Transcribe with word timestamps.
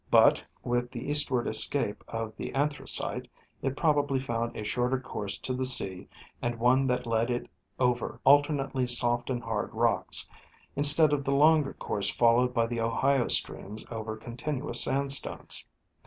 But 0.09 0.43
with 0.63 0.89
the 0.89 1.07
eastward 1.11 1.45
escape 1.47 2.03
of 2.07 2.35
the 2.35 2.55
Anthracite, 2.55 3.27
it 3.61 3.77
probably 3.77 4.19
found 4.19 4.57
a 4.57 4.63
shorter 4.63 4.99
course 4.99 5.37
to 5.37 5.53
the 5.53 5.63
sea 5.63 6.07
and 6.41 6.57
one 6.57 6.87
that 6.87 7.05
led 7.05 7.29
it 7.29 7.47
over 7.79 8.19
alternately 8.25 8.87
soft 8.87 9.29
and 9.29 9.43
hard 9.43 9.71
rocks, 9.75 10.27
instead 10.75 11.13
of 11.13 11.23
the 11.23 11.35
longer 11.35 11.73
course 11.73 12.09
followed 12.09 12.51
by 12.51 12.65
the 12.65 12.81
Ohio 12.81 13.27
streams 13.27 13.85
over 13.91 14.17
continuous 14.17 14.85
sandstones. 14.85 15.67